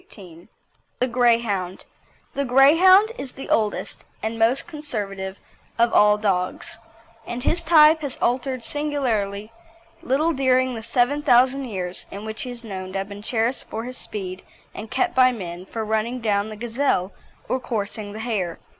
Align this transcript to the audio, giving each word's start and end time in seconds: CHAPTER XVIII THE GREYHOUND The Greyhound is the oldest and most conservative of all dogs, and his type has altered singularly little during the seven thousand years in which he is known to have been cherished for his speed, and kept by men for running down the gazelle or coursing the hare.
CHAPTER 0.09 0.15
XVIII 0.19 0.47
THE 1.01 1.07
GREYHOUND 1.13 1.85
The 2.33 2.43
Greyhound 2.45 3.11
is 3.19 3.33
the 3.33 3.51
oldest 3.51 4.03
and 4.23 4.39
most 4.39 4.67
conservative 4.67 5.37
of 5.77 5.93
all 5.93 6.17
dogs, 6.17 6.79
and 7.27 7.43
his 7.43 7.61
type 7.61 8.01
has 8.01 8.17
altered 8.19 8.63
singularly 8.63 9.51
little 10.01 10.33
during 10.33 10.73
the 10.73 10.81
seven 10.81 11.21
thousand 11.21 11.65
years 11.65 12.07
in 12.09 12.25
which 12.25 12.41
he 12.41 12.49
is 12.49 12.63
known 12.63 12.93
to 12.93 12.97
have 12.97 13.09
been 13.09 13.21
cherished 13.21 13.69
for 13.69 13.83
his 13.83 13.99
speed, 13.99 14.41
and 14.73 14.89
kept 14.89 15.13
by 15.13 15.31
men 15.31 15.67
for 15.67 15.85
running 15.85 16.19
down 16.19 16.49
the 16.49 16.55
gazelle 16.55 17.11
or 17.47 17.59
coursing 17.59 18.11
the 18.13 18.21
hare. 18.21 18.57